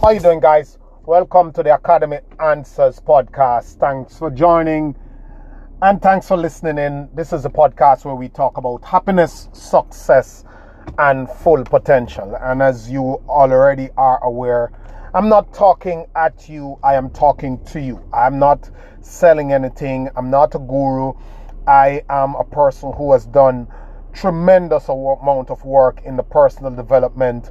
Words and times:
How 0.00 0.10
you 0.10 0.20
doing, 0.20 0.38
guys? 0.38 0.78
Welcome 1.06 1.52
to 1.54 1.64
the 1.64 1.74
Academy 1.74 2.20
Answers 2.38 3.00
podcast. 3.00 3.80
Thanks 3.80 4.16
for 4.16 4.30
joining 4.30 4.94
and 5.82 6.00
thanks 6.00 6.28
for 6.28 6.36
listening 6.36 6.78
in. 6.78 7.08
This 7.14 7.32
is 7.32 7.44
a 7.44 7.48
podcast 7.48 8.04
where 8.04 8.14
we 8.14 8.28
talk 8.28 8.58
about 8.58 8.84
happiness, 8.84 9.48
success, 9.52 10.44
and 11.00 11.28
full 11.28 11.64
potential. 11.64 12.36
And 12.40 12.62
as 12.62 12.88
you 12.88 13.20
already 13.28 13.88
are 13.96 14.22
aware, 14.22 14.70
I'm 15.14 15.28
not 15.28 15.52
talking 15.52 16.06
at 16.14 16.48
you, 16.48 16.78
I 16.84 16.94
am 16.94 17.10
talking 17.10 17.58
to 17.64 17.80
you. 17.80 18.00
I'm 18.14 18.38
not 18.38 18.70
selling 19.00 19.52
anything, 19.52 20.10
I'm 20.14 20.30
not 20.30 20.54
a 20.54 20.60
guru. 20.60 21.12
I 21.66 22.04
am 22.08 22.36
a 22.36 22.44
person 22.44 22.92
who 22.92 23.12
has 23.14 23.26
done 23.26 23.66
tremendous 24.12 24.88
amount 24.88 25.50
of 25.50 25.64
work 25.64 26.02
in 26.04 26.16
the 26.16 26.22
personal 26.22 26.70
development 26.70 27.50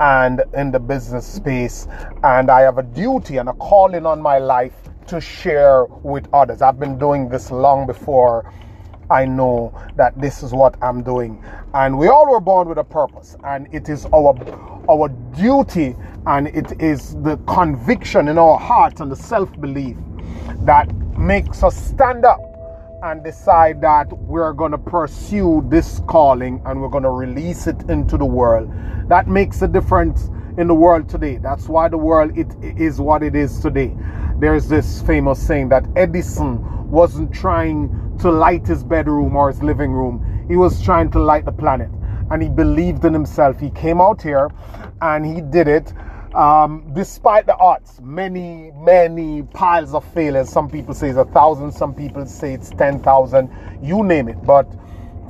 and 0.00 0.42
in 0.54 0.70
the 0.70 0.80
business 0.80 1.26
space. 1.26 1.86
And 2.22 2.50
I 2.50 2.60
have 2.60 2.78
a 2.78 2.82
duty 2.82 3.36
and 3.36 3.48
a 3.48 3.52
calling 3.54 4.06
on 4.06 4.20
my 4.20 4.38
life 4.38 4.74
to 5.06 5.20
share 5.20 5.84
with 5.84 6.28
others. 6.32 6.62
I've 6.62 6.78
been 6.78 6.98
doing 6.98 7.28
this 7.28 7.50
long 7.50 7.86
before 7.86 8.52
I 9.10 9.26
know 9.26 9.78
that 9.96 10.18
this 10.20 10.42
is 10.42 10.52
what 10.52 10.76
I'm 10.82 11.02
doing. 11.02 11.44
And 11.74 11.98
we 11.98 12.08
all 12.08 12.30
were 12.30 12.40
born 12.40 12.68
with 12.68 12.78
a 12.78 12.84
purpose, 12.84 13.36
and 13.44 13.68
it 13.72 13.88
is 13.88 14.06
our 14.06 14.34
our 14.88 15.08
duty 15.36 15.94
and 16.26 16.48
it 16.48 16.80
is 16.80 17.14
the 17.22 17.36
conviction 17.46 18.28
in 18.28 18.36
our 18.36 18.58
hearts 18.58 19.00
and 19.00 19.12
the 19.12 19.16
self-belief 19.16 19.96
that 20.64 20.92
makes 21.16 21.62
us 21.62 21.76
stand 21.76 22.24
up 22.24 22.40
and 23.02 23.24
decide 23.24 23.80
that 23.80 24.12
we're 24.16 24.52
going 24.52 24.70
to 24.70 24.78
pursue 24.78 25.64
this 25.66 26.00
calling 26.06 26.62
and 26.64 26.80
we're 26.80 26.88
going 26.88 27.02
to 27.02 27.10
release 27.10 27.66
it 27.66 27.90
into 27.90 28.16
the 28.16 28.24
world. 28.24 28.72
That 29.08 29.26
makes 29.26 29.60
a 29.62 29.68
difference 29.68 30.30
in 30.56 30.68
the 30.68 30.74
world 30.74 31.08
today. 31.08 31.38
That's 31.38 31.68
why 31.68 31.88
the 31.88 31.98
world 31.98 32.38
it 32.38 32.54
is 32.62 33.00
what 33.00 33.24
it 33.24 33.34
is 33.34 33.58
today. 33.58 33.96
There's 34.38 34.68
this 34.68 35.02
famous 35.02 35.44
saying 35.44 35.70
that 35.70 35.84
Edison 35.96 36.90
wasn't 36.90 37.32
trying 37.32 37.90
to 38.20 38.30
light 38.30 38.66
his 38.66 38.84
bedroom 38.84 39.34
or 39.34 39.48
his 39.50 39.62
living 39.62 39.90
room. 39.90 40.44
He 40.46 40.56
was 40.56 40.80
trying 40.80 41.10
to 41.12 41.18
light 41.18 41.44
the 41.44 41.52
planet. 41.52 41.90
And 42.30 42.40
he 42.40 42.48
believed 42.48 43.04
in 43.04 43.12
himself. 43.12 43.58
He 43.58 43.70
came 43.70 44.00
out 44.00 44.22
here 44.22 44.48
and 45.00 45.26
he 45.26 45.40
did 45.40 45.66
it 45.66 45.92
um, 46.34 46.90
despite 46.94 47.46
the 47.46 47.56
odds, 47.56 48.00
many, 48.00 48.70
many 48.74 49.42
piles 49.42 49.94
of 49.94 50.04
failures. 50.12 50.48
Some 50.48 50.68
people 50.68 50.94
say 50.94 51.08
it's 51.08 51.18
a 51.18 51.24
thousand, 51.26 51.72
some 51.72 51.94
people 51.94 52.26
say 52.26 52.54
it's 52.54 52.70
10,000, 52.70 53.50
you 53.82 54.02
name 54.02 54.28
it. 54.28 54.42
But 54.44 54.66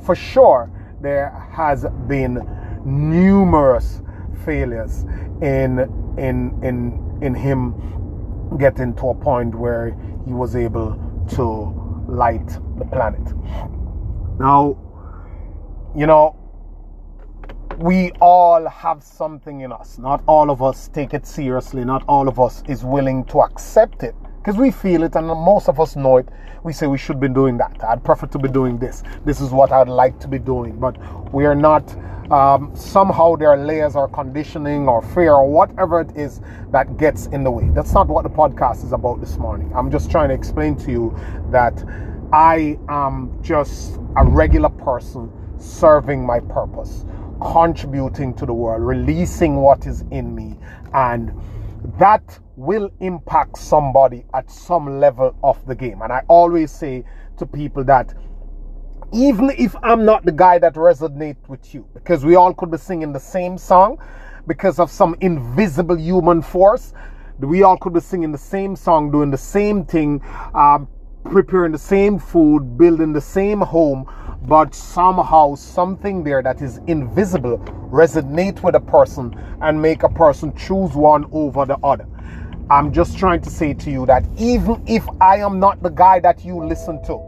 for 0.05 0.15
sure, 0.15 0.71
there 1.01 1.29
has 1.51 1.85
been 2.07 2.39
numerous 2.85 4.01
failures 4.45 5.03
in, 5.41 5.79
in, 6.17 6.59
in, 6.63 7.19
in 7.21 7.35
him 7.35 8.57
getting 8.57 8.93
to 8.95 9.09
a 9.09 9.15
point 9.15 9.55
where 9.55 9.97
he 10.25 10.33
was 10.33 10.55
able 10.55 10.97
to 11.31 12.05
light 12.07 12.47
the 12.77 12.85
planet. 12.85 13.21
Now, 14.39 14.77
you 15.95 16.07
know, 16.07 16.35
we 17.77 18.11
all 18.21 18.67
have 18.67 19.03
something 19.03 19.61
in 19.61 19.71
us. 19.71 19.97
Not 19.97 20.23
all 20.27 20.49
of 20.49 20.61
us 20.61 20.89
take 20.89 21.13
it 21.13 21.25
seriously. 21.25 21.83
Not 21.83 22.03
all 22.07 22.27
of 22.27 22.39
us 22.39 22.63
is 22.67 22.83
willing 22.83 23.25
to 23.25 23.41
accept 23.41 24.03
it 24.03 24.15
because 24.37 24.57
we 24.57 24.71
feel 24.71 25.03
it 25.03 25.15
and 25.15 25.27
most 25.27 25.69
of 25.69 25.79
us 25.79 25.95
know 25.95 26.17
it. 26.17 26.27
We 26.63 26.73
say 26.73 26.87
we 26.87 26.97
should 26.97 27.19
be 27.19 27.29
doing 27.29 27.57
that. 27.57 27.83
I'd 27.83 28.03
prefer 28.03 28.27
to 28.27 28.39
be 28.39 28.49
doing 28.49 28.77
this. 28.77 29.03
This 29.25 29.41
is 29.41 29.51
what 29.51 29.71
I'd 29.71 29.89
like 29.89 30.19
to 30.19 30.27
be 30.27 30.39
doing. 30.39 30.79
But 30.79 30.97
we 31.33 31.45
are 31.45 31.55
not, 31.55 31.95
um, 32.31 32.75
somehow 32.75 33.35
there 33.35 33.49
are 33.49 33.57
layers 33.57 33.95
or 33.95 34.07
conditioning 34.07 34.87
or 34.87 35.01
fear 35.01 35.33
or 35.33 35.49
whatever 35.49 36.01
it 36.01 36.15
is 36.15 36.41
that 36.71 36.97
gets 36.97 37.27
in 37.27 37.43
the 37.43 37.51
way. 37.51 37.69
That's 37.69 37.93
not 37.93 38.07
what 38.07 38.23
the 38.23 38.29
podcast 38.29 38.83
is 38.83 38.91
about 38.91 39.19
this 39.19 39.37
morning. 39.37 39.71
I'm 39.75 39.89
just 39.89 40.11
trying 40.11 40.29
to 40.29 40.35
explain 40.35 40.75
to 40.77 40.91
you 40.91 41.17
that 41.49 41.83
I 42.31 42.77
am 42.89 43.37
just 43.41 43.99
a 44.17 44.25
regular 44.25 44.69
person 44.69 45.31
serving 45.57 46.25
my 46.25 46.39
purpose 46.39 47.05
contributing 47.51 48.33
to 48.35 48.45
the 48.45 48.53
world, 48.53 48.81
releasing 48.83 49.57
what 49.57 49.85
is 49.85 50.01
in 50.11 50.33
me, 50.33 50.57
and 50.93 51.31
that 51.99 52.39
will 52.55 52.89
impact 52.99 53.57
somebody 53.57 54.25
at 54.33 54.49
some 54.49 54.99
level 54.99 55.35
of 55.43 55.65
the 55.65 55.75
game. 55.75 56.01
And 56.01 56.13
I 56.13 56.23
always 56.27 56.71
say 56.71 57.03
to 57.37 57.45
people 57.45 57.83
that 57.85 58.13
even 59.11 59.51
if 59.51 59.75
I'm 59.83 60.05
not 60.05 60.25
the 60.25 60.31
guy 60.31 60.57
that 60.59 60.73
resonates 60.73 61.47
with 61.47 61.73
you, 61.73 61.87
because 61.93 62.25
we 62.25 62.35
all 62.35 62.53
could 62.53 62.71
be 62.71 62.77
singing 62.77 63.13
the 63.13 63.19
same 63.19 63.57
song 63.57 63.99
because 64.47 64.79
of 64.79 64.89
some 64.89 65.15
invisible 65.21 65.97
human 65.97 66.41
force, 66.41 66.93
we 67.39 67.63
all 67.63 67.77
could 67.77 67.93
be 67.93 67.99
singing 67.99 68.31
the 68.31 68.37
same 68.37 68.75
song, 68.75 69.11
doing 69.11 69.29
the 69.29 69.37
same 69.37 69.85
thing, 69.85 70.21
um, 70.53 70.87
preparing 71.23 71.71
the 71.71 71.77
same 71.77 72.19
food, 72.19 72.77
building 72.77 73.13
the 73.13 73.21
same 73.21 73.61
home, 73.61 74.09
but 74.43 74.75
somehow 74.75 75.55
something 75.55 76.23
there 76.23 76.43
that 76.43 76.61
is 76.61 76.79
invisible 76.87 77.57
resonate 77.91 78.61
with 78.61 78.75
a 78.75 78.79
person 78.79 79.33
and 79.61 79.81
make 79.81 80.03
a 80.03 80.09
person 80.09 80.55
choose 80.55 80.93
one 80.93 81.25
over 81.31 81.65
the 81.65 81.77
other. 81.77 82.05
I'm 82.69 82.91
just 82.91 83.17
trying 83.17 83.41
to 83.41 83.49
say 83.49 83.73
to 83.73 83.91
you 83.91 84.05
that 84.05 84.25
even 84.37 84.83
if 84.87 85.07
I 85.21 85.37
am 85.37 85.59
not 85.59 85.81
the 85.81 85.89
guy 85.89 86.19
that 86.21 86.43
you 86.43 86.63
listen 86.63 87.03
to, 87.05 87.21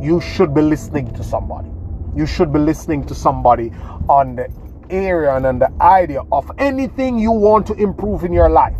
you 0.00 0.20
should 0.20 0.54
be 0.54 0.62
listening 0.62 1.12
to 1.14 1.24
somebody. 1.24 1.70
You 2.14 2.26
should 2.26 2.52
be 2.52 2.58
listening 2.58 3.06
to 3.06 3.14
somebody 3.14 3.72
on 4.08 4.36
the 4.36 4.52
area 4.90 5.34
and 5.34 5.46
on 5.46 5.58
the 5.58 5.72
idea 5.80 6.22
of 6.30 6.50
anything 6.58 7.18
you 7.18 7.30
want 7.30 7.66
to 7.68 7.74
improve 7.74 8.24
in 8.24 8.32
your 8.32 8.50
life 8.50 8.76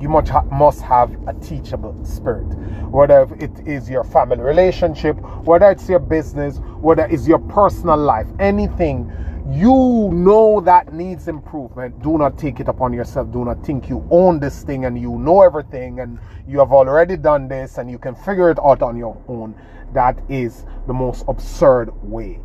you 0.00 0.08
must, 0.08 0.28
ha- 0.28 0.42
must 0.50 0.82
have 0.82 1.10
a 1.28 1.34
teachable 1.34 2.04
spirit. 2.04 2.46
Whether 2.90 3.28
it 3.40 3.52
is 3.66 3.88
your 3.88 4.04
family 4.04 4.40
relationship, 4.40 5.16
whether 5.44 5.70
it's 5.70 5.88
your 5.88 5.98
business, 5.98 6.58
whether 6.80 7.06
it's 7.06 7.26
your 7.28 7.38
personal 7.38 7.96
life, 7.96 8.26
anything 8.38 9.10
you 9.50 10.10
know 10.12 10.60
that 10.60 10.92
needs 10.92 11.28
improvement, 11.28 12.00
do 12.02 12.16
not 12.16 12.38
take 12.38 12.60
it 12.60 12.68
upon 12.68 12.92
yourself. 12.92 13.30
Do 13.32 13.44
not 13.44 13.64
think 13.64 13.88
you 13.88 14.06
own 14.10 14.40
this 14.40 14.62
thing 14.62 14.84
and 14.84 14.98
you 14.98 15.18
know 15.18 15.42
everything 15.42 16.00
and 16.00 16.18
you 16.46 16.58
have 16.60 16.72
already 16.72 17.16
done 17.16 17.48
this 17.48 17.78
and 17.78 17.90
you 17.90 17.98
can 17.98 18.14
figure 18.14 18.50
it 18.50 18.58
out 18.64 18.82
on 18.82 18.96
your 18.96 19.20
own. 19.28 19.54
That 19.92 20.18
is 20.28 20.64
the 20.86 20.94
most 20.94 21.24
absurd 21.28 21.90
way 22.02 22.40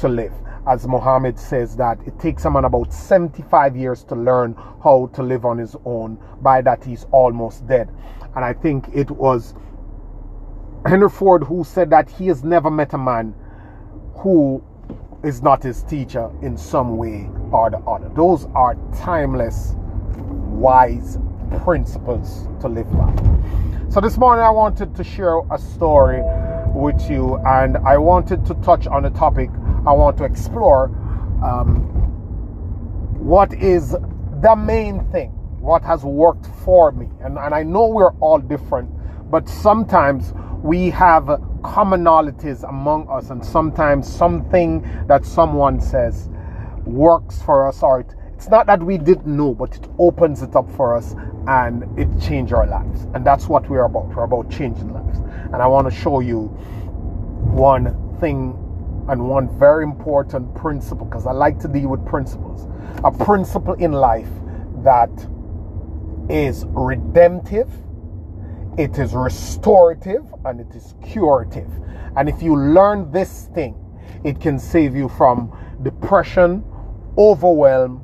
to 0.00 0.08
live. 0.08 0.32
As 0.66 0.86
Muhammad 0.86 1.38
says 1.38 1.76
that 1.76 1.98
it 2.06 2.18
takes 2.18 2.44
a 2.44 2.50
man 2.50 2.64
about 2.64 2.92
75 2.92 3.76
years 3.76 4.04
to 4.04 4.14
learn 4.14 4.54
how 4.82 5.10
to 5.14 5.22
live 5.22 5.44
on 5.44 5.58
his 5.58 5.76
own. 5.84 6.18
By 6.42 6.62
that, 6.62 6.84
he's 6.84 7.06
almost 7.12 7.66
dead. 7.66 7.90
And 8.34 8.44
I 8.44 8.52
think 8.52 8.88
it 8.94 9.10
was 9.10 9.54
Henry 10.86 11.10
Ford 11.10 11.44
who 11.44 11.64
said 11.64 11.90
that 11.90 12.10
he 12.10 12.26
has 12.28 12.42
never 12.44 12.70
met 12.70 12.94
a 12.94 12.98
man 12.98 13.34
who 14.14 14.62
is 15.22 15.42
not 15.42 15.62
his 15.62 15.82
teacher 15.82 16.30
in 16.40 16.56
some 16.56 16.96
way 16.96 17.28
or 17.52 17.70
the 17.70 17.78
other. 17.78 18.08
Those 18.14 18.46
are 18.54 18.76
timeless, 18.98 19.74
wise 19.76 21.18
principles 21.62 22.48
to 22.60 22.68
live 22.68 22.90
by. 22.92 23.14
So 23.90 24.00
this 24.00 24.16
morning 24.16 24.44
I 24.44 24.50
wanted 24.50 24.94
to 24.94 25.04
share 25.04 25.40
a 25.50 25.58
story 25.58 26.22
with 26.74 27.10
you 27.10 27.36
and 27.44 27.76
I 27.78 27.98
wanted 27.98 28.46
to 28.46 28.54
touch 28.54 28.86
on 28.86 29.04
a 29.04 29.10
topic 29.10 29.50
I 29.86 29.92
want 29.92 30.18
to 30.18 30.24
explore 30.24 30.86
um, 31.42 31.84
what 33.18 33.52
is 33.54 33.92
the 34.42 34.54
main 34.56 35.04
thing, 35.10 35.30
what 35.60 35.82
has 35.82 36.04
worked 36.04 36.46
for 36.64 36.92
me. 36.92 37.08
And, 37.22 37.38
and 37.38 37.54
I 37.54 37.62
know 37.62 37.86
we're 37.86 38.12
all 38.20 38.38
different, 38.38 38.90
but 39.30 39.48
sometimes 39.48 40.34
we 40.62 40.90
have 40.90 41.24
commonalities 41.62 42.68
among 42.68 43.08
us, 43.08 43.30
and 43.30 43.44
sometimes 43.44 44.10
something 44.10 44.82
that 45.06 45.24
someone 45.24 45.80
says 45.80 46.28
works 46.84 47.40
for 47.42 47.66
us, 47.68 47.82
or 47.82 48.00
it, 48.00 48.14
it's 48.34 48.48
not 48.48 48.66
that 48.66 48.82
we 48.82 48.98
didn't 48.98 49.26
know, 49.26 49.54
but 49.54 49.76
it 49.76 49.88
opens 49.98 50.42
it 50.42 50.56
up 50.56 50.70
for 50.72 50.96
us 50.96 51.14
and 51.46 51.98
it 51.98 52.08
changed 52.20 52.52
our 52.52 52.66
lives. 52.66 53.06
And 53.14 53.24
that's 53.24 53.48
what 53.48 53.68
we're 53.68 53.84
about. 53.84 54.08
We're 54.08 54.24
about 54.24 54.50
changing 54.50 54.92
lives. 54.92 55.18
And 55.18 55.56
I 55.56 55.66
want 55.66 55.90
to 55.90 55.94
show 55.94 56.20
you 56.20 56.44
one 57.52 58.16
thing 58.20 58.69
and 59.08 59.28
one 59.28 59.48
very 59.58 59.84
important 59.84 60.54
principle 60.54 61.06
because 61.06 61.26
I 61.26 61.32
like 61.32 61.58
to 61.60 61.68
deal 61.68 61.88
with 61.88 62.04
principles. 62.06 62.68
A 63.04 63.10
principle 63.10 63.74
in 63.74 63.92
life 63.92 64.28
that 64.84 65.10
is 66.28 66.64
redemptive, 66.68 67.70
it 68.78 68.98
is 68.98 69.14
restorative, 69.14 70.24
and 70.44 70.60
it 70.60 70.74
is 70.74 70.94
curative. 71.04 71.68
And 72.16 72.28
if 72.28 72.42
you 72.42 72.56
learn 72.56 73.10
this 73.10 73.48
thing, 73.54 73.74
it 74.24 74.40
can 74.40 74.58
save 74.58 74.94
you 74.94 75.08
from 75.08 75.56
depression, 75.82 76.64
overwhelm, 77.16 78.02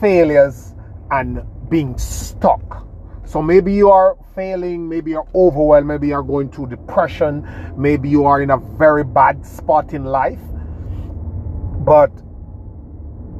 failures, 0.00 0.74
and 1.10 1.42
being 1.68 1.96
stuck. 1.96 2.87
So 3.28 3.42
maybe 3.42 3.74
you 3.74 3.90
are 3.90 4.16
failing, 4.34 4.88
maybe 4.88 5.10
you're 5.10 5.28
overwhelmed, 5.34 5.86
maybe 5.86 6.08
you're 6.08 6.22
going 6.22 6.50
through 6.50 6.68
depression, 6.68 7.46
maybe 7.76 8.08
you 8.08 8.24
are 8.24 8.40
in 8.40 8.48
a 8.48 8.56
very 8.56 9.04
bad 9.04 9.44
spot 9.44 9.92
in 9.92 10.04
life. 10.04 10.40
But 11.84 12.10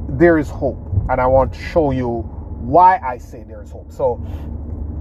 there 0.09 0.37
is 0.37 0.47
hope, 0.47 0.77
and 1.09 1.19
I 1.19 1.25
want 1.25 1.53
to 1.53 1.59
show 1.59 1.89
you 1.89 2.19
why 2.61 2.99
I 2.99 3.17
say 3.17 3.43
there 3.47 3.63
is 3.63 3.71
hope. 3.71 3.91
So 3.91 4.17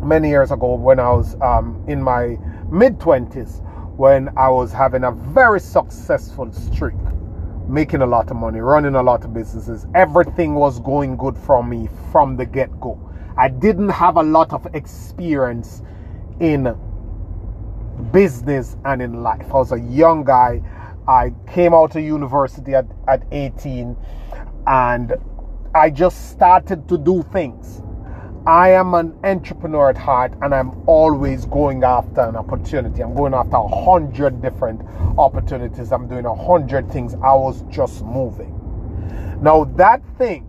many 0.02 0.30
years 0.30 0.52
ago, 0.52 0.74
when 0.76 0.98
I 0.98 1.10
was 1.10 1.36
um, 1.42 1.84
in 1.86 2.02
my 2.02 2.38
mid 2.70 2.98
20s, 2.98 3.62
when 3.98 4.30
I 4.38 4.48
was 4.48 4.72
having 4.72 5.04
a 5.04 5.12
very 5.12 5.60
successful 5.60 6.50
streak, 6.50 6.96
making 7.68 8.00
a 8.00 8.06
lot 8.06 8.30
of 8.30 8.38
money, 8.38 8.60
running 8.60 8.94
a 8.94 9.02
lot 9.02 9.22
of 9.26 9.34
businesses, 9.34 9.86
everything 9.94 10.54
was 10.54 10.80
going 10.80 11.18
good 11.18 11.36
for 11.36 11.62
me 11.62 11.90
from 12.10 12.38
the 12.38 12.46
get 12.46 12.80
go. 12.80 13.07
I 13.38 13.48
didn't 13.48 13.90
have 13.90 14.16
a 14.16 14.22
lot 14.22 14.52
of 14.52 14.66
experience 14.74 15.80
in 16.40 16.76
business 18.12 18.76
and 18.84 19.00
in 19.00 19.22
life. 19.22 19.46
I 19.54 19.58
was 19.58 19.70
a 19.70 19.78
young 19.78 20.24
guy. 20.24 20.60
I 21.06 21.32
came 21.46 21.72
out 21.72 21.94
of 21.94 22.02
university 22.02 22.74
at, 22.74 22.86
at 23.06 23.22
18 23.30 23.96
and 24.66 25.14
I 25.72 25.88
just 25.88 26.32
started 26.32 26.88
to 26.88 26.98
do 26.98 27.22
things. 27.32 27.80
I 28.44 28.70
am 28.70 28.94
an 28.94 29.16
entrepreneur 29.22 29.90
at 29.90 29.96
heart 29.96 30.32
and 30.42 30.52
I'm 30.52 30.82
always 30.88 31.46
going 31.46 31.84
after 31.84 32.22
an 32.22 32.34
opportunity. 32.34 33.04
I'm 33.04 33.14
going 33.14 33.34
after 33.34 33.56
a 33.56 33.68
hundred 33.68 34.42
different 34.42 34.80
opportunities. 35.16 35.92
I'm 35.92 36.08
doing 36.08 36.26
a 36.26 36.34
hundred 36.34 36.90
things. 36.90 37.14
I 37.14 37.34
was 37.34 37.62
just 37.70 38.04
moving. 38.04 38.52
Now, 39.40 39.64
that 39.76 40.02
thing 40.18 40.48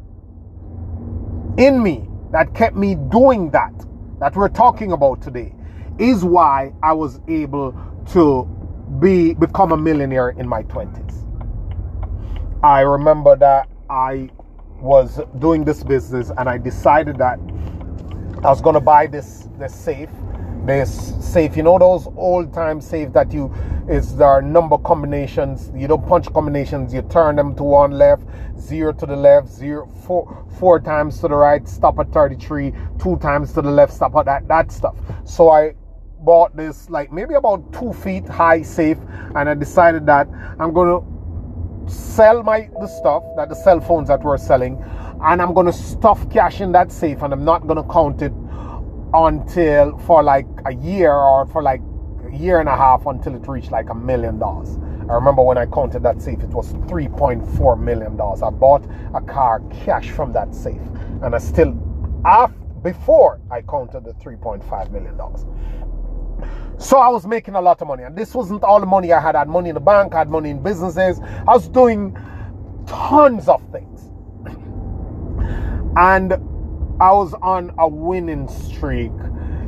in 1.58 1.84
me 1.84 2.09
that 2.32 2.54
kept 2.54 2.76
me 2.76 2.96
doing 2.96 3.50
that, 3.52 3.74
that 4.20 4.36
we're 4.36 4.50
talking 4.50 4.92
about 4.92 5.22
today, 5.22 5.54
is 5.98 6.24
why 6.24 6.74
I 6.84 6.94
was 6.94 7.20
able 7.28 7.76
to 8.12 8.46
be 9.00 9.34
become 9.34 9.72
a 9.72 9.78
millionaire 9.78 10.30
in 10.30 10.48
my 10.48 10.64
20s. 10.64 11.26
I 12.64 12.82
remember 12.82 13.36
that 13.38 13.70
I 13.90 14.30
was 14.82 15.20
doing 15.40 15.64
this 15.64 15.84
business 15.84 16.32
and 16.38 16.50
I 16.50 16.58
decided 16.58 17.18
that 17.18 17.40
I 18.44 18.50
was 18.50 18.62
gonna 18.62 18.82
buy 18.82 19.08
this 19.08 19.48
this 19.58 19.74
safe. 19.76 20.10
This 20.66 21.16
safe, 21.20 21.58
you 21.58 21.64
know 21.64 21.80
those 21.80 22.08
old 22.16 22.54
time 22.54 22.82
safe 22.82 23.12
that 23.14 23.34
you 23.34 23.54
is 23.88 24.16
there 24.16 24.42
number 24.42 24.78
combinations. 24.78 25.72
You 25.76 25.88
don't 25.88 26.08
punch 26.08 26.32
combinations, 26.32 26.94
you 26.94 27.02
turn 27.04 27.38
them 27.38 27.56
to 27.56 27.64
one 27.64 27.92
left, 27.92 28.24
zero 28.60 28.94
to 28.94 29.06
the 29.06 29.16
left, 29.16 29.48
zero 29.48 29.88
four 30.06 30.46
four 30.60 30.80
times 30.80 31.20
to 31.22 31.28
the 31.28 31.36
right, 31.36 31.68
stop 31.68 31.98
at 32.00 32.12
33, 32.12 32.74
two 33.00 33.18
times 33.18 33.54
to 33.54 33.62
the 33.62 33.72
left, 33.72 33.94
stop 33.94 34.16
at 34.16 34.26
that 34.26 34.48
that 34.48 34.72
stuff. 34.72 34.96
So 35.26 35.50
I 35.50 35.74
bought 36.20 36.56
this 36.56 36.90
like 36.90 37.12
maybe 37.12 37.34
about 37.36 37.72
two 37.74 37.94
feet 37.94 38.28
high 38.28 38.62
safe 38.62 38.98
and 39.36 39.50
I 39.50 39.54
decided 39.54 40.06
that 40.08 40.28
I'm 40.60 40.74
gonna 40.74 41.00
sell 41.90 42.44
my 42.44 42.70
the 42.80 42.88
stuff 42.88 43.24
that 43.38 43.50
the 43.50 43.56
cell 43.56 43.80
phones 43.80 44.10
that 44.10 44.22
we're 44.24 44.38
selling 44.38 44.84
and 45.22 45.42
I'm 45.42 45.54
gonna 45.54 45.74
stuff 45.74 46.30
cash 46.30 46.62
in 46.62 46.72
that 46.74 46.92
safe 46.92 47.22
and 47.22 47.34
I'm 47.34 47.46
not 47.46 47.66
gonna 47.68 47.84
count 47.84 48.22
it 48.22 48.34
until 49.14 49.98
for 50.00 50.24
like 50.24 50.48
a 50.66 50.74
year 50.74 51.14
or 51.14 51.46
for 51.48 51.62
like 51.62 51.82
a 52.26 52.36
year 52.36 52.60
and 52.60 52.70
a 52.70 52.76
half 52.76 53.06
until 53.06 53.36
it 53.36 53.48
reached 53.48 53.72
like 53.72 53.90
a 53.90 53.96
million 53.96 54.40
dollars. 54.40 54.78
I 55.10 55.14
remember 55.14 55.42
when 55.42 55.58
I 55.58 55.66
counted 55.66 56.04
that 56.04 56.22
safe, 56.22 56.40
it 56.44 56.50
was 56.50 56.72
$3.4 56.74 57.80
million. 57.80 58.14
I 58.22 58.50
bought 58.52 58.86
a 59.16 59.22
car 59.22 59.62
cash 59.84 60.12
from 60.12 60.32
that 60.34 60.54
safe. 60.54 60.82
And 61.24 61.34
I 61.34 61.40
still, 61.40 61.76
after, 62.26 62.60
before 62.84 63.42
I 63.50 63.62
counted 63.64 64.06
the 64.06 64.14
$3.5 64.14 64.92
million. 64.92 65.18
So 66.78 66.98
I 66.98 67.10
was 67.10 67.26
making 67.26 67.56
a 67.56 67.62
lot 67.62 67.82
of 67.82 67.88
money. 67.88 68.04
And 68.04 68.16
this 68.16 68.36
wasn't 68.36 68.64
all 68.64 68.80
the 68.80 68.86
money 68.86 69.12
I 69.12 69.20
had. 69.20 69.36
I 69.36 69.40
had 69.40 69.50
money 69.50 69.70
in 69.70 69.76
the 69.76 69.82
bank, 69.82 70.14
I 70.14 70.20
had 70.20 70.30
money 70.30 70.52
in 70.52 70.62
businesses. 70.62 71.20
I 71.20 71.54
was 71.54 71.68
doing 71.68 72.16
tons 72.86 73.48
of 73.48 73.62
things. 73.72 74.12
And 75.98 76.34
I 77.02 77.14
was 77.14 77.34
on 77.36 77.74
a 77.80 77.88
winning 77.88 78.50
streak 78.50 79.14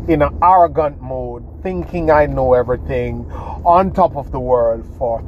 in 0.10 0.22
an 0.22 0.38
arrogant 0.44 1.02
mode, 1.02 1.46
thinking 1.64 2.12
I 2.12 2.26
know 2.26 2.54
everything, 2.54 3.32
on 3.64 3.94
top 3.94 4.18
of 4.18 4.34
the 4.34 4.40
world 4.40 4.86
for 4.98 5.24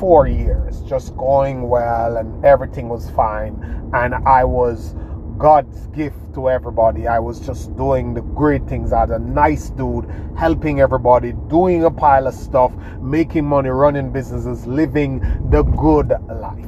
four 0.00 0.26
years, 0.26 0.80
just 0.82 1.16
going 1.16 1.68
well 1.68 2.16
and 2.16 2.44
everything 2.44 2.88
was 2.88 3.10
fine. 3.10 3.54
And 3.94 4.14
I 4.26 4.42
was 4.42 4.96
God's 5.38 5.86
gift 5.88 6.16
to 6.34 6.50
everybody. 6.50 7.06
I 7.06 7.20
was 7.20 7.38
just 7.38 7.76
doing 7.76 8.12
the 8.12 8.22
great 8.22 8.66
things. 8.66 8.92
I 8.92 9.04
was 9.04 9.10
a 9.12 9.20
nice 9.20 9.70
dude, 9.70 10.10
helping 10.36 10.80
everybody, 10.80 11.32
doing 11.48 11.84
a 11.84 11.90
pile 11.92 12.26
of 12.26 12.34
stuff, 12.34 12.72
making 13.00 13.44
money, 13.44 13.68
running 13.68 14.10
businesses, 14.10 14.66
living 14.66 15.20
the 15.50 15.62
good 15.62 16.12
life. 16.28 16.66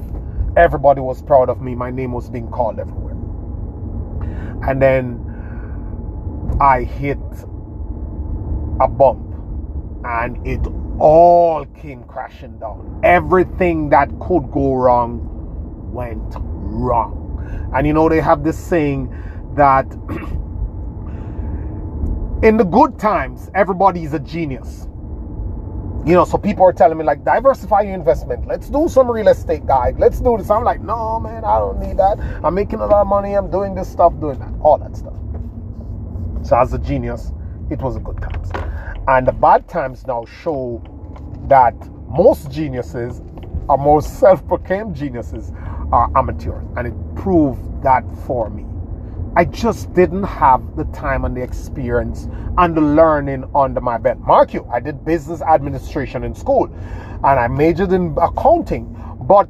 Everybody 0.57 1.01
was 1.01 1.21
proud 1.21 1.49
of 1.49 1.61
me. 1.61 1.75
My 1.75 1.91
name 1.91 2.13
was 2.13 2.31
being 2.31 2.49
called 2.49 2.79
everywhere. 2.79 3.08
And 4.67 4.83
then 4.83 5.25
I 6.61 6.83
hit 6.83 7.19
a 8.81 8.89
bump 8.89 9.25
and 10.05 10.45
it 10.47 10.61
all 10.99 11.65
came 11.67 12.03
crashing 12.05 12.59
down. 12.59 13.01
Everything 13.05 13.91
that 13.91 14.09
could 14.21 14.51
go 14.51 14.75
wrong 14.75 15.21
went 15.93 16.35
wrong. 16.39 17.71
And 17.75 17.87
you 17.87 17.93
know, 17.93 18.09
they 18.09 18.21
have 18.21 18.43
this 18.43 18.59
saying 18.59 19.15
that 19.55 19.87
in 22.43 22.57
the 22.57 22.65
good 22.65 22.99
times, 22.99 23.51
everybody 23.55 24.05
is 24.05 24.15
a 24.15 24.19
genius. 24.19 24.88
You 26.09 26.15
know, 26.15 26.25
so 26.25 26.39
people 26.39 26.65
are 26.65 26.73
telling 26.73 26.97
me, 26.97 27.05
like, 27.05 27.23
diversify 27.23 27.83
your 27.83 27.93
investment. 27.93 28.47
Let's 28.47 28.71
do 28.71 28.89
some 28.89 29.11
real 29.11 29.29
estate, 29.29 29.67
guy. 29.67 29.93
Let's 29.99 30.21
do 30.21 30.39
this. 30.39 30.49
I'm 30.49 30.65
like, 30.65 30.81
no, 30.81 31.21
man, 31.21 31.45
I 31.45 31.59
don't 31.59 31.79
need 31.79 31.99
that. 31.99 32.19
I'm 32.43 32.55
making 32.55 32.81
a 32.81 32.87
lot 32.87 33.03
of 33.03 33.07
money. 33.07 33.35
I'm 33.35 33.51
doing 33.51 33.75
this 33.75 33.91
stuff, 33.91 34.19
doing 34.19 34.39
that, 34.39 34.51
all 34.63 34.79
that 34.79 34.97
stuff. 34.97 35.13
So, 36.45 36.59
as 36.59 36.73
a 36.73 36.79
genius, 36.79 37.33
it 37.69 37.83
was 37.83 37.97
a 37.97 38.01
good 38.01 38.23
times. 38.23 38.51
And 39.07 39.29
the 39.29 39.33
bad 39.33 39.69
times 39.69 40.07
now 40.07 40.25
show 40.25 40.83
that 41.47 41.75
most 42.09 42.51
geniuses 42.51 43.21
are 43.69 43.77
most 43.77 44.19
self 44.19 44.49
proclaimed 44.49 44.97
geniuses 44.97 45.53
are 45.93 46.11
amateurs. 46.17 46.65
And 46.79 46.87
it 46.87 46.95
proved 47.17 47.83
that 47.83 48.03
for 48.25 48.49
me. 48.49 48.65
I 49.39 49.45
just 49.45 49.95
didn't 49.95 50.25
have 50.25 50.75
the 50.75 50.83
time 50.87 51.25
and 51.25 51.37
the 51.37 51.41
experience 51.41 52.27
and 52.59 52.77
the 52.77 52.81
learning 52.81 53.49
under 53.55 53.81
my 53.81 53.97
belt. 53.97 54.19
Mark 54.19 54.53
you, 54.53 54.69
I 54.69 54.81
did 54.81 55.05
business 55.05 55.43
administration 55.43 56.25
in 56.25 56.35
school 56.35 56.65
and 56.65 57.25
I 57.25 57.47
majored 57.47 57.93
in 57.93 58.17
accounting, 58.21 59.01
but 59.21 59.49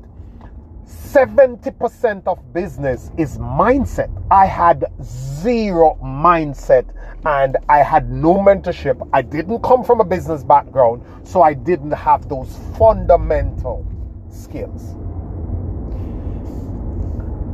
70% 0.84 2.26
of 2.26 2.52
business 2.52 3.10
is 3.16 3.38
mindset. 3.38 4.10
I 4.30 4.44
had 4.44 4.84
zero 5.02 5.98
mindset 6.04 6.84
and 7.24 7.56
I 7.70 7.78
had 7.78 8.12
no 8.12 8.34
mentorship. 8.34 9.08
I 9.14 9.22
didn't 9.22 9.62
come 9.62 9.82
from 9.82 10.00
a 10.00 10.04
business 10.04 10.44
background, 10.44 11.02
so 11.26 11.40
I 11.40 11.54
didn't 11.54 11.92
have 11.92 12.28
those 12.28 12.60
fundamental 12.76 13.86
skills. 14.28 14.96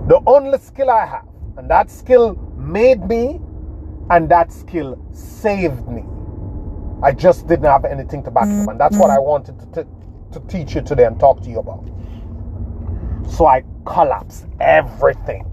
The 0.09 0.21
only 0.27 0.59
skill 0.59 0.91
I 0.91 1.07
have, 1.07 1.29
and 1.57 1.71
that 1.71 1.91
skill 1.91 2.35
made 2.57 3.07
me, 3.07 3.41
and 4.11 4.29
that 4.31 4.53
skill 4.53 4.99
saved 5.13 5.89
me. 5.89 6.05
I 7.03 7.13
just 7.13 7.47
didn't 7.47 7.67
have 7.67 7.85
anything 7.85 8.23
to 8.25 8.31
back 8.31 8.55
up, 8.57 8.69
and 8.69 8.79
that's 8.81 8.99
what 8.99 9.11
I 9.11 9.19
wanted 9.19 9.59
to, 9.61 9.85
t- 9.85 9.91
to 10.33 10.41
teach 10.49 10.75
you 10.75 10.83
today 10.83 11.05
and 11.05 11.19
talk 11.19 11.43
to 11.43 11.51
you 11.51 11.59
about. 11.59 11.89
So 13.29 13.47
I 13.47 13.65
collapsed. 13.87 14.47
Everything 14.61 15.47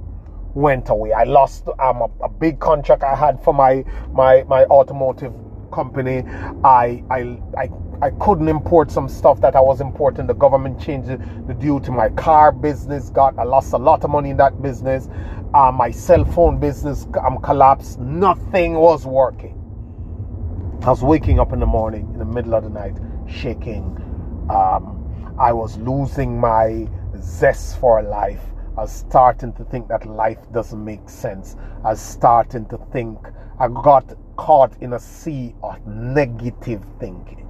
went 0.54 0.90
away. 0.90 1.14
I 1.14 1.24
lost 1.24 1.68
um, 1.80 2.02
a, 2.02 2.10
a 2.24 2.30
big 2.30 2.60
contract 2.60 3.04
I 3.04 3.16
had 3.16 3.42
for 3.44 3.54
my 3.54 3.84
my 4.12 4.44
my 4.44 4.66
automotive 4.66 5.34
company. 5.72 6.24
I 6.64 7.04
I 7.10 7.40
I 7.58 7.70
I 8.02 8.10
couldn't 8.20 8.48
import 8.48 8.90
some 8.90 9.08
stuff 9.08 9.40
that 9.42 9.56
I 9.56 9.62
was 9.62 9.80
importing. 9.80 10.26
The 10.26 10.34
government 10.34 10.82
changed 10.82 11.10
the 11.48 11.54
due 11.54 11.80
to 11.82 11.92
my 11.92 12.10
car 12.10 12.52
business. 12.52 13.12
Got 13.12 13.38
I 13.38 13.44
lost 13.44 13.74
a 13.74 13.78
lot 13.78 14.04
of 14.04 14.10
money 14.10 14.32
in 14.32 14.38
that 14.38 14.60
business. 14.62 15.08
Uh, 15.54 15.72
my 15.72 15.92
cell 15.92 16.26
phone 16.26 16.60
business 16.60 17.06
um, 17.24 17.38
collapsed. 17.42 18.00
Nothing 18.00 18.74
was 18.74 19.06
working. 19.06 19.58
I 20.82 20.90
was 20.90 21.04
waking 21.04 21.40
up 21.40 21.54
in 21.54 21.60
the 21.60 21.68
morning, 21.68 22.10
in 22.14 22.18
the 22.18 22.26
middle 22.26 22.56
of 22.56 22.64
the 22.64 22.72
night, 22.72 22.98
shaking. 23.28 23.84
Um, 24.50 25.36
I 25.40 25.54
was 25.54 25.78
losing 25.78 26.40
my 26.40 26.88
zest 27.20 27.80
for 27.80 28.02
life. 28.02 28.42
I 28.78 28.82
was 28.82 28.92
starting 28.92 29.54
to 29.54 29.64
think 29.66 29.90
that 29.90 30.08
life 30.08 30.40
doesn't 30.52 30.84
make 30.84 31.08
sense. 31.08 31.56
I 31.84 31.90
was 31.90 32.02
starting 32.02 32.66
to 32.70 32.80
think. 32.92 33.20
I 33.60 33.68
got 33.68 34.16
caught 34.38 34.74
in 34.82 34.94
a 34.94 35.00
sea 35.00 35.54
of 35.62 35.86
negative 35.86 36.84
thinking. 37.00 37.48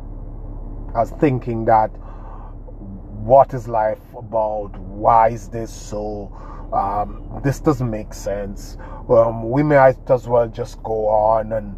I 0.93 0.99
was 0.99 1.11
thinking 1.11 1.65
that 1.65 1.87
what 1.87 3.53
is 3.53 3.67
life 3.67 4.01
about? 4.17 4.77
Why 4.77 5.29
is 5.29 5.47
this 5.47 5.71
so? 5.71 6.37
Um, 6.73 7.41
this 7.43 7.59
doesn't 7.59 7.89
make 7.89 8.13
sense. 8.13 8.77
Um, 9.09 9.49
we 9.49 9.63
might 9.63 10.09
as 10.09 10.27
well 10.27 10.47
just 10.47 10.81
go 10.83 11.07
on 11.07 11.53
and 11.53 11.77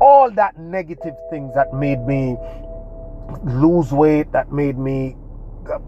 all 0.00 0.30
that 0.30 0.58
negative 0.58 1.14
things 1.30 1.54
that 1.54 1.72
made 1.74 2.00
me 2.06 2.36
lose 3.44 3.92
weight, 3.92 4.30
that 4.32 4.52
made 4.52 4.78
me 4.78 5.16
uh, 5.72 5.78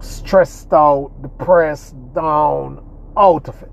stressed 0.00 0.72
out, 0.72 1.12
depressed, 1.22 1.94
down, 2.14 2.84
out 3.16 3.48
of 3.48 3.62
it. 3.62 3.70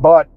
But 0.00 0.28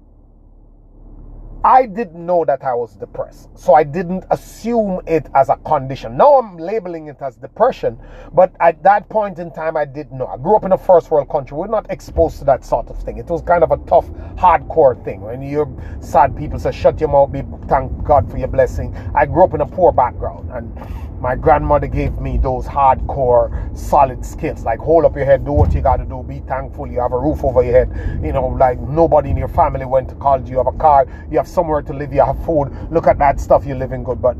I 1.64 1.86
didn't 1.86 2.24
know 2.24 2.44
that 2.44 2.62
I 2.62 2.74
was 2.74 2.94
depressed. 2.94 3.48
So 3.58 3.74
I 3.74 3.82
didn't 3.82 4.24
assume 4.30 5.00
it 5.06 5.28
as 5.34 5.48
a 5.48 5.56
condition. 5.56 6.16
Now 6.16 6.38
I'm 6.38 6.56
labeling 6.56 7.08
it 7.08 7.16
as 7.20 7.36
depression, 7.36 7.98
but 8.32 8.54
at 8.60 8.82
that 8.84 9.08
point 9.08 9.38
in 9.40 9.50
time, 9.50 9.76
I 9.76 9.84
didn't 9.84 10.16
know. 10.16 10.26
I 10.26 10.36
grew 10.36 10.56
up 10.56 10.64
in 10.64 10.72
a 10.72 10.78
first 10.78 11.10
world 11.10 11.28
country. 11.28 11.56
We're 11.56 11.66
not 11.66 11.90
exposed 11.90 12.38
to 12.38 12.44
that 12.44 12.64
sort 12.64 12.88
of 12.88 13.02
thing. 13.02 13.18
It 13.18 13.26
was 13.26 13.42
kind 13.42 13.64
of 13.64 13.72
a 13.72 13.76
tough, 13.88 14.06
hardcore 14.36 15.02
thing. 15.04 15.22
When 15.22 15.42
you're 15.42 15.68
sad, 16.00 16.36
people 16.36 16.58
say, 16.60 16.70
shut 16.70 17.00
your 17.00 17.08
mouth, 17.08 17.32
be 17.32 17.42
thank 17.66 18.04
God 18.04 18.30
for 18.30 18.38
your 18.38 18.48
blessing. 18.48 18.94
I 19.14 19.26
grew 19.26 19.44
up 19.44 19.54
in 19.54 19.60
a 19.60 19.66
poor 19.66 19.90
background 19.90 20.50
and 20.52 20.72
my 21.20 21.34
grandmother 21.34 21.86
gave 21.86 22.20
me 22.20 22.38
those 22.38 22.66
hardcore 22.66 23.76
solid 23.76 24.24
skills. 24.24 24.64
Like 24.64 24.78
hold 24.78 25.04
up 25.04 25.16
your 25.16 25.24
head 25.24 25.44
do 25.44 25.52
what 25.52 25.74
you 25.74 25.80
got 25.80 25.96
to 25.96 26.04
do 26.04 26.22
be 26.22 26.40
thankful. 26.40 26.86
You 26.86 27.00
have 27.00 27.12
a 27.12 27.18
roof 27.18 27.44
over 27.44 27.62
your 27.62 27.72
head. 27.72 28.20
You 28.24 28.32
know 28.32 28.46
like 28.46 28.78
nobody 28.80 29.30
in 29.30 29.36
your 29.36 29.48
family 29.48 29.84
went 29.84 30.08
to 30.10 30.14
college. 30.16 30.48
You 30.48 30.58
have 30.58 30.66
a 30.66 30.78
car. 30.78 31.06
You 31.30 31.38
have 31.38 31.48
somewhere 31.48 31.82
to 31.82 31.92
live. 31.92 32.12
You 32.12 32.24
have 32.24 32.44
food. 32.44 32.70
Look 32.90 33.06
at 33.06 33.18
that 33.18 33.40
stuff. 33.40 33.64
You're 33.66 33.76
living 33.76 34.04
good. 34.04 34.22
But 34.22 34.36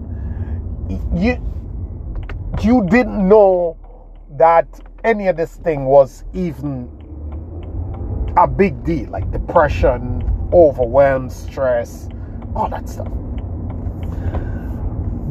you 1.15 1.43
you 2.63 2.87
didn't 2.89 3.29
know 3.29 3.77
that 4.37 4.67
any 5.05 5.29
of 5.29 5.37
this 5.37 5.57
thing 5.57 5.85
was 5.85 6.25
even 6.33 6.89
a 8.37 8.47
big 8.47 8.85
deal. 8.85 9.11
Like 9.11 9.31
depression 9.31 10.25
overwhelm 10.53 11.29
stress 11.29 12.09
all 12.55 12.69
that 12.69 12.89
stuff. 12.89 13.09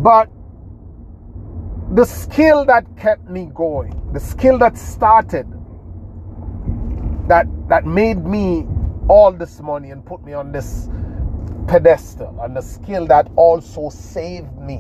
But 0.03 0.29
the 1.91 2.05
skill 2.05 2.65
that 2.65 2.85
kept 2.97 3.29
me 3.29 3.49
going, 3.53 4.11
the 4.13 4.19
skill 4.19 4.57
that 4.57 4.77
started, 4.77 5.47
that 7.27 7.47
that 7.67 7.85
made 7.85 8.25
me 8.25 8.67
all 9.07 9.31
this 9.31 9.61
money 9.61 9.91
and 9.91 10.05
put 10.05 10.23
me 10.23 10.33
on 10.33 10.51
this 10.51 10.89
pedestal, 11.67 12.39
and 12.41 12.55
the 12.55 12.61
skill 12.61 13.05
that 13.07 13.29
also 13.35 13.89
saved 13.89 14.57
me 14.57 14.77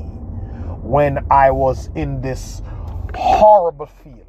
when 0.81 1.25
I 1.31 1.51
was 1.51 1.89
in 1.95 2.21
this 2.21 2.61
horrible 3.15 3.87
feeling 3.87 4.23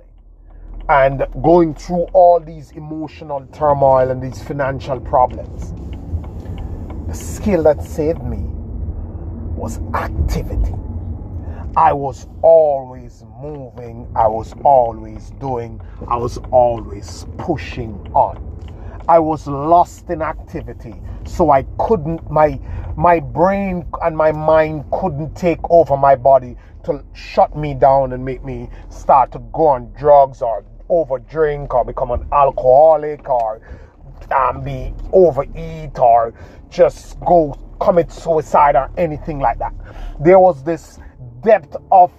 and 0.88 1.26
going 1.42 1.74
through 1.74 2.06
all 2.14 2.40
these 2.40 2.70
emotional 2.72 3.46
turmoil 3.52 4.10
and 4.10 4.22
these 4.22 4.42
financial 4.42 5.00
problems. 5.00 5.74
The 7.08 7.14
skill 7.14 7.62
that 7.64 7.82
saved 7.82 8.22
me 8.22 8.44
was 9.54 9.80
activity. 9.94 10.74
I 11.76 11.92
was 11.92 12.26
always 12.42 13.24
moving, 13.40 14.10
I 14.16 14.26
was 14.26 14.54
always 14.64 15.30
doing, 15.40 15.80
I 16.08 16.16
was 16.16 16.38
always 16.50 17.26
pushing 17.36 17.94
on. 18.14 18.44
I 19.08 19.18
was 19.18 19.46
lost 19.46 20.10
in 20.10 20.20
activity, 20.22 20.94
so 21.24 21.50
I 21.50 21.64
couldn't 21.78 22.30
my 22.30 22.60
my 22.96 23.20
brain 23.20 23.86
and 24.02 24.16
my 24.16 24.32
mind 24.32 24.84
couldn't 24.92 25.34
take 25.34 25.60
over 25.70 25.96
my 25.96 26.16
body 26.16 26.56
to 26.84 27.04
shut 27.14 27.56
me 27.56 27.74
down 27.74 28.12
and 28.12 28.24
make 28.24 28.44
me 28.44 28.68
start 28.90 29.32
to 29.32 29.38
go 29.52 29.68
on 29.68 29.92
drugs 29.92 30.42
or 30.42 30.64
over 30.88 31.18
drink 31.18 31.74
or 31.74 31.84
become 31.84 32.10
an 32.10 32.26
alcoholic 32.32 33.28
or 33.28 33.60
um, 34.34 34.62
be 34.62 34.92
overeat 35.12 35.98
or 35.98 36.34
just 36.70 37.20
go 37.20 37.54
commit 37.80 38.10
suicide 38.10 38.76
or 38.76 38.90
anything 38.96 39.38
like 39.38 39.58
that. 39.58 39.72
There 40.20 40.38
was 40.38 40.62
this 40.64 40.98
depth 41.42 41.76
of 41.90 42.12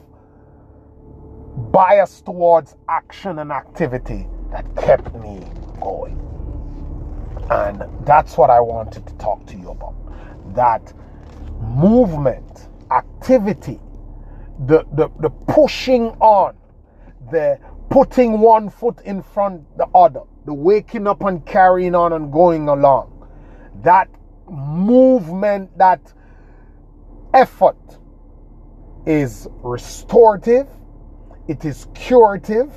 bias 1.72 2.22
towards 2.22 2.76
action 2.88 3.40
and 3.40 3.52
activity 3.52 4.28
that 4.52 4.66
kept 4.76 5.14
me 5.16 5.44
going. 5.80 6.18
And 7.50 7.84
that's 8.06 8.38
what 8.38 8.50
I 8.50 8.60
wanted 8.60 9.06
to 9.08 9.14
talk 9.16 9.46
to 9.48 9.58
you 9.58 9.70
about. 9.70 9.96
That 10.56 10.94
movement, 11.62 12.70
activity, 12.92 13.80
the, 14.66 14.86
the, 14.94 15.10
the 15.20 15.30
pushing 15.30 16.10
on, 16.20 16.56
the 17.32 17.60
putting 17.90 18.40
one 18.40 18.70
foot 18.70 19.02
in 19.02 19.22
front 19.22 19.64
the 19.78 19.88
other, 19.96 20.22
the 20.46 20.54
waking 20.54 21.08
up 21.08 21.24
and 21.24 21.46
carrying 21.46 21.96
on 21.96 22.14
and 22.14 22.32
going 22.32 22.68
along. 22.68 23.28
That 23.84 24.10
movement, 24.50 25.76
that 25.78 26.14
effort 27.34 27.99
is 29.10 29.48
restorative, 29.64 30.68
it 31.48 31.66
is 31.66 31.88
curative, 31.96 32.72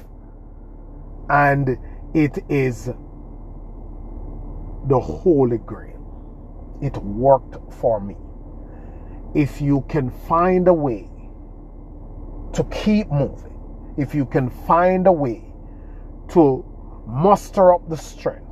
and 1.29 1.77
it 2.15 2.39
is 2.49 2.87
the 4.87 4.99
Holy 4.99 5.59
Grail. 5.59 6.79
It 6.81 6.97
worked 6.97 7.75
for 7.75 8.01
me. 8.01 8.17
If 9.35 9.61
you 9.61 9.83
can 9.91 10.11
find 10.11 10.69
a 10.69 10.73
way 10.73 11.11
to 12.55 12.65
keep 12.65 13.11
moving, 13.11 13.95
if 13.99 14.15
you 14.15 14.25
can 14.25 14.49
find 14.49 15.07
a 15.07 15.13
way 15.13 15.45
to 16.29 16.65
muster 17.07 17.75
up 17.75 17.87
the 17.91 17.97
strength 17.97 18.49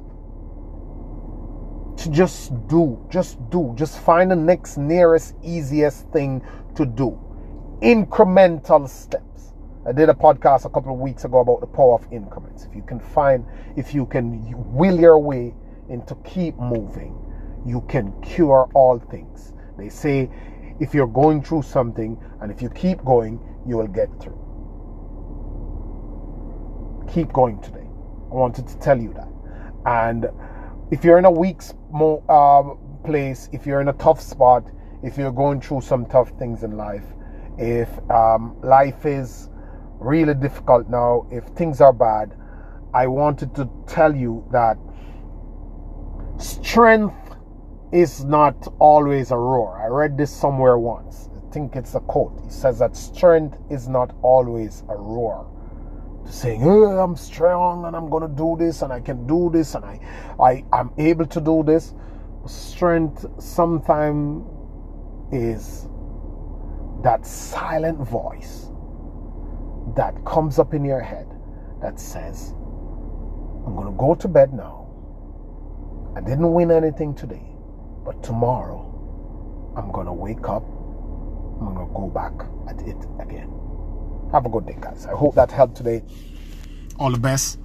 to 1.97 2.11
just 2.11 2.53
do, 2.69 3.03
just 3.09 3.39
do, 3.49 3.73
just 3.75 3.99
find 4.01 4.31
the 4.31 4.37
next 4.37 4.77
nearest, 4.77 5.35
easiest 5.43 6.07
thing 6.11 6.43
to 6.75 6.85
do 6.85 7.19
incremental 7.83 8.89
steps. 8.89 9.55
I 9.87 9.93
did 9.93 10.11
a 10.11 10.15
podcast 10.15 10.67
a 10.67 10.71
couple 10.71 10.93
of 10.93 11.01
weeks 11.01 11.25
ago 11.25 11.39
about 11.39 11.61
the 11.61 11.67
power 11.67 11.95
of 11.95 12.07
increments. 12.13 12.65
If 12.65 12.75
you 12.75 12.83
can 12.83 13.01
find, 13.01 13.47
if 13.77 13.95
you 13.95 14.05
can 14.05 14.45
will 14.73 15.01
your 15.01 15.19
way 15.19 15.55
into 15.89 16.15
keep 16.17 16.57
moving, 16.59 17.17
you 17.65 17.81
can 17.89 18.13
cure 18.21 18.69
all 18.75 18.99
things. 18.99 19.55
They 19.79 19.89
say 19.89 20.31
if 20.79 20.93
you're 20.93 21.07
going 21.07 21.43
through 21.43 21.63
something 21.63 22.19
and 22.41 22.53
if 22.53 22.61
you 22.61 22.69
keep 22.69 23.03
going, 23.05 23.41
you 23.67 23.79
will 23.79 23.89
get 23.89 24.09
through. 24.21 24.39
Keep 27.13 27.33
going 27.33 27.61
today. 27.63 27.79
I 28.31 28.35
wanted 28.35 28.69
to 28.69 28.79
tell 28.79 29.01
you 29.01 29.15
that. 29.15 29.29
And 29.87 30.27
if 30.91 31.03
you're 31.03 31.19
in 31.19 31.25
a 31.25 31.31
weak 31.31 31.63
uh, 32.29 32.63
place, 33.05 33.49
if 33.53 33.65
you're 33.67 33.81
in 33.81 33.89
a 33.89 33.95
tough 33.95 34.21
spot, 34.21 34.65
if 35.03 35.17
you're 35.17 35.33
going 35.33 35.63
through 35.63 35.81
some 35.81 36.05
tough 36.05 36.29
things 36.39 36.63
in 36.63 36.77
life, 36.77 37.05
if 37.61 37.89
um, 38.11 38.57
life 38.63 39.05
is 39.05 39.51
really 39.99 40.35
difficult 40.35 40.89
now, 40.89 41.27
if 41.31 41.45
things 41.49 41.83
are 41.83 41.93
bad, 41.93 42.35
I 42.95 43.07
wanted 43.07 43.55
to 43.57 43.69
tell 43.87 44.17
you 44.17 44.45
that 44.51 44.79
strength 46.39 47.37
is 47.93 48.25
not 48.25 48.67
always 48.79 49.31
a 49.31 49.37
roar. 49.37 49.79
I 49.79 49.89
read 49.89 50.17
this 50.17 50.31
somewhere 50.35 50.79
once. 50.79 51.29
I 51.37 51.53
think 51.53 51.77
it's 51.77 51.95
a 51.95 52.01
quote. 52.01 52.33
It 52.47 52.53
says 52.53 52.79
that 52.79 52.97
strength 52.97 53.59
is 53.69 53.89
not 53.89 54.15
always 54.23 54.83
a 54.89 54.97
roar. 54.97 55.47
To 56.25 56.33
Saying, 56.33 56.63
oh, 56.65 56.99
I'm 56.99 57.15
strong 57.15 57.85
and 57.85 57.95
I'm 57.95 58.09
gonna 58.09 58.29
do 58.29 58.57
this 58.59 58.81
and 58.81 58.91
I 58.93 59.01
can 59.01 59.27
do 59.27 59.51
this 59.53 59.75
and 59.75 59.85
I, 59.85 60.01
I 60.41 60.65
I'm 60.73 60.93
able 60.97 61.27
to 61.27 61.41
do 61.41 61.63
this. 61.63 61.93
Strength 62.47 63.27
sometimes 63.39 64.47
is 65.31 65.87
that 67.03 67.27
silent 67.27 67.99
voice 67.99 68.69
that 69.97 70.25
comes 70.25 70.59
up 70.59 70.75
in 70.75 70.85
your 70.85 71.01
head 71.01 71.27
that 71.81 71.99
says, 71.99 72.51
I'm 73.67 73.75
going 73.75 73.87
to 73.87 73.99
go 73.99 74.15
to 74.15 74.29
bed 74.29 74.53
now. 74.53 74.87
I 76.15 76.21
didn't 76.21 76.53
win 76.53 76.71
anything 76.71 77.15
today, 77.15 77.47
but 78.05 78.23
tomorrow 78.23 78.87
I'm 79.77 79.91
going 79.93 80.07
to 80.07 80.13
wake 80.13 80.49
up. 80.49 80.65
I'm 81.61 81.75
going 81.75 81.89
to 81.89 81.95
go 81.95 82.09
back 82.09 82.33
at 82.69 82.81
it 82.87 82.97
again. 83.21 83.51
Have 84.33 84.47
a 84.47 84.49
good 84.49 84.67
day, 84.67 84.77
guys. 84.81 85.07
I 85.07 85.15
hope 85.15 85.35
that 85.35 85.51
helped 85.51 85.77
today. 85.77 86.03
All 86.99 87.11
the 87.11 87.19
best. 87.19 87.59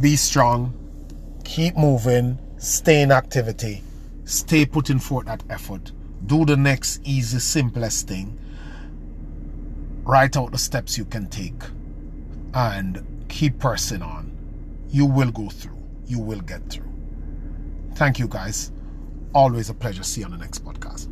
Be 0.00 0.16
strong. 0.16 0.72
Keep 1.44 1.76
moving. 1.76 2.38
Stay 2.56 3.02
in 3.02 3.12
activity. 3.12 3.82
Stay 4.24 4.64
putting 4.64 4.98
forth 4.98 5.26
that 5.26 5.42
effort 5.50 5.92
do 6.26 6.44
the 6.44 6.56
next 6.56 7.00
easy, 7.04 7.38
simplest 7.38 8.08
thing. 8.08 8.38
Write 10.04 10.36
out 10.36 10.52
the 10.52 10.58
steps 10.58 10.98
you 10.98 11.04
can 11.04 11.28
take 11.28 11.62
and 12.54 13.04
keep 13.28 13.58
pressing 13.58 14.02
on. 14.02 14.30
You 14.88 15.06
will 15.06 15.30
go 15.30 15.48
through. 15.48 15.78
You 16.06 16.18
will 16.18 16.40
get 16.40 16.68
through. 16.68 16.90
Thank 17.94 18.18
you, 18.18 18.28
guys. 18.28 18.72
Always 19.34 19.70
a 19.70 19.74
pleasure. 19.74 20.02
See 20.02 20.20
you 20.20 20.26
on 20.26 20.32
the 20.32 20.38
next 20.38 20.64
podcast. 20.64 21.08